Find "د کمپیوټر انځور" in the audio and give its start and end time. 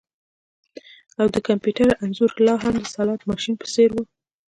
1.35-2.31